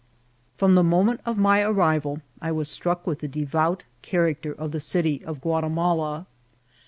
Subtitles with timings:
[0.57, 4.79] From the moment of my arrival I was struck with the deroot character of the
[4.79, 6.25] city of Guatimala.